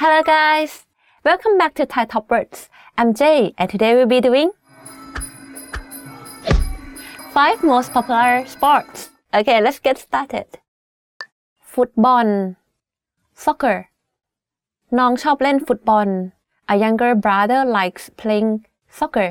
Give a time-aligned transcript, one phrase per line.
[0.00, 0.86] Hello guys!
[1.24, 2.68] Welcome back to Thai Top Words.
[2.98, 4.50] I'm Jay and today we'll be doing
[7.32, 9.10] 5 most popular sports.
[9.32, 10.48] Okay, let's get started.
[11.72, 12.26] ฟุตบอล
[13.44, 13.78] soccer
[14.98, 16.08] น้องชอบเล่นฟุตบอล
[16.72, 18.50] A younger brother likes playing
[18.98, 19.30] soccer.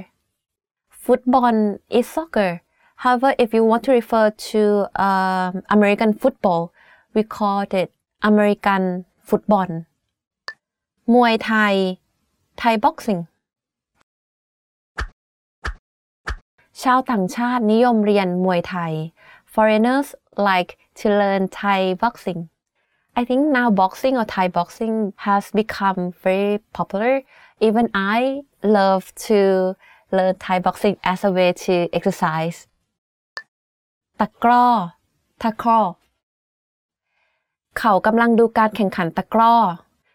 [0.90, 2.62] Football is soccer.
[3.04, 4.62] However, if you want to refer to
[5.08, 6.72] um, American football,
[7.14, 7.92] we call it
[8.24, 9.86] American football.
[11.15, 11.75] มวยไทย
[12.63, 13.21] Thai boxing
[16.83, 18.93] ชาวต่างชาตินิยมเรียนมวยไทย
[19.53, 20.09] Foreigners
[20.49, 22.41] like to learn Thai boxing.
[23.21, 27.15] I think now boxing or Thai boxing has become very popular.
[27.67, 29.39] Even I love to
[30.17, 32.59] learn Thai boxing as a way to exercise.
[34.21, 34.67] ตะกร้อ
[35.43, 35.87] takraw
[37.79, 39.55] เขากำลังดูการแข่งขันตะกร้อ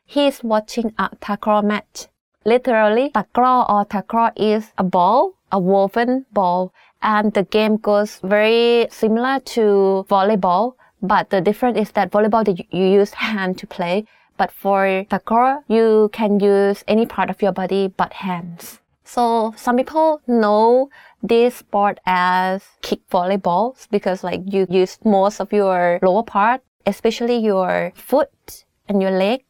[0.07, 2.07] He is watching a takraw match.
[2.45, 8.87] Literally, takraw or takraw is a ball, a woven ball, and the game goes very
[8.91, 10.75] similar to volleyball.
[11.01, 14.05] But the difference is that volleyball you use hand to play,
[14.37, 18.79] but for takraw you can use any part of your body but hands.
[19.03, 20.89] So some people know
[21.21, 27.37] this sport as kick volleyballs because like you use most of your lower part, especially
[27.37, 29.43] your foot and your leg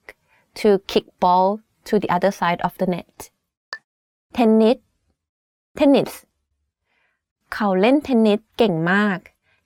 [0.61, 3.31] to kick ball to the other side of the net.
[4.37, 4.79] Tennis
[5.79, 6.13] Tennis
[7.55, 9.19] เขาเล่นเทนนิสเก่งมาก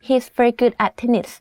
[0.07, 1.41] He's very good at tennis.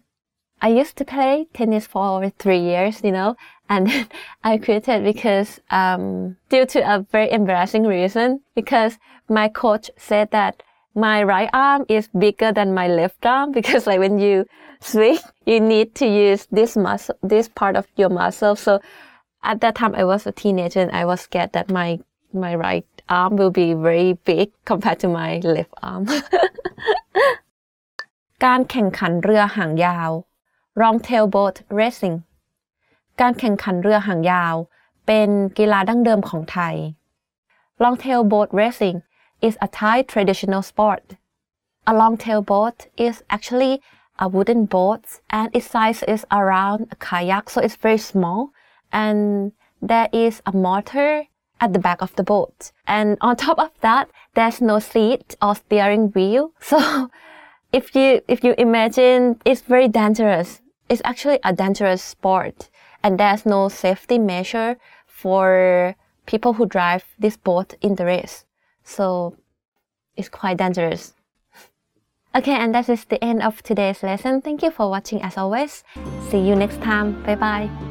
[0.62, 3.36] I used to play tennis for over three years, you know,
[3.70, 4.08] and
[4.44, 8.40] I quit it because um, due to a very embarrassing reason.
[8.56, 10.64] Because my coach said that
[10.96, 14.46] my right arm is bigger than my left arm because like when you
[14.80, 18.56] swing, you need to use this muscle, this part of your muscle.
[18.56, 18.80] So
[19.44, 22.00] at that time, I was a teenager and I was scared that my
[22.34, 26.06] my right arm will be very big compared to my left arm.
[28.46, 30.12] การแข่งขันเรือหางยาว
[30.82, 32.16] long tail boat racing
[33.22, 34.56] การแข่งขันเรือหางยาว
[35.08, 36.76] เป็นกีฬาดั้งเดิมของไทย
[37.84, 38.98] long tail boat racing
[39.48, 41.04] is a Thai traditional sport
[41.92, 43.74] a long tail boat is actually
[44.24, 45.04] a wooden boat
[45.38, 48.42] and its size is around a kayak so it's very small
[48.93, 51.25] and there is a motor
[51.61, 52.73] at the back of the boat.
[52.87, 56.53] And on top of that there's no seat or steering wheel.
[56.61, 57.11] So
[57.73, 60.61] if you if you imagine it's very dangerous.
[60.89, 62.71] It's actually a dangerous sport.
[63.03, 65.95] And there's no safety measure for
[66.27, 68.45] people who drive this boat in the race.
[68.85, 69.37] So
[70.17, 71.15] it's quite dangerous.
[72.37, 74.43] Okay and that is the end of today's lesson.
[74.43, 75.83] Thank you for watching as always.
[76.31, 77.23] See you next time.
[77.25, 77.88] Bye bye